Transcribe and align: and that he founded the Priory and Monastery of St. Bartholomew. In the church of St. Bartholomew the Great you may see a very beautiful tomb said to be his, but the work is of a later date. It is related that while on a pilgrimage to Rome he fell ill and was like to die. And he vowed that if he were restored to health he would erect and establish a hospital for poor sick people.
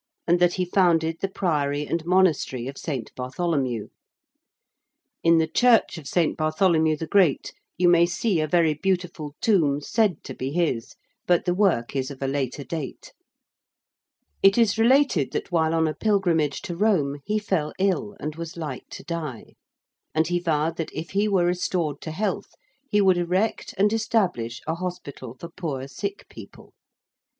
and 0.25 0.39
that 0.39 0.53
he 0.55 0.65
founded 0.65 1.17
the 1.21 1.27
Priory 1.27 1.85
and 1.85 2.03
Monastery 2.07 2.65
of 2.67 2.75
St. 2.75 3.13
Bartholomew. 3.15 3.89
In 5.23 5.37
the 5.37 5.45
church 5.47 5.99
of 5.99 6.07
St. 6.07 6.35
Bartholomew 6.35 6.97
the 6.97 7.05
Great 7.05 7.53
you 7.77 7.87
may 7.87 8.07
see 8.07 8.39
a 8.41 8.47
very 8.47 8.73
beautiful 8.73 9.35
tomb 9.41 9.79
said 9.79 10.23
to 10.23 10.33
be 10.33 10.49
his, 10.53 10.95
but 11.27 11.45
the 11.45 11.53
work 11.53 11.95
is 11.95 12.09
of 12.09 12.19
a 12.23 12.27
later 12.27 12.63
date. 12.63 13.13
It 14.41 14.57
is 14.57 14.79
related 14.79 15.33
that 15.33 15.51
while 15.51 15.75
on 15.75 15.87
a 15.87 15.93
pilgrimage 15.93 16.63
to 16.63 16.75
Rome 16.75 17.19
he 17.23 17.37
fell 17.37 17.71
ill 17.77 18.17
and 18.19 18.35
was 18.35 18.57
like 18.57 18.87
to 18.89 19.03
die. 19.03 19.53
And 20.15 20.25
he 20.29 20.39
vowed 20.39 20.77
that 20.77 20.91
if 20.95 21.11
he 21.11 21.27
were 21.27 21.45
restored 21.45 22.01
to 22.01 22.09
health 22.11 22.55
he 22.89 23.01
would 23.01 23.19
erect 23.19 23.75
and 23.77 23.93
establish 23.93 24.61
a 24.65 24.73
hospital 24.73 25.37
for 25.39 25.49
poor 25.49 25.87
sick 25.87 26.27
people. 26.27 26.73